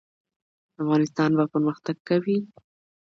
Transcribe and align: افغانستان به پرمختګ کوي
افغانستان 0.81 1.29
به 1.37 1.43
پرمختګ 1.53 1.95
کوي 2.09 2.37